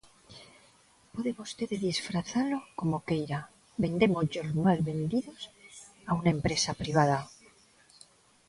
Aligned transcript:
Pode 1.13 1.31
vostede 1.39 1.75
disfrazalo 1.89 2.57
como 2.79 3.03
queira, 3.07 3.39
vendémosllos 3.83 4.49
mal 4.65 4.79
vendidos 4.89 5.39
a 6.09 6.11
unha 6.19 6.31
empresa 6.37 6.71
privada. 6.81 7.19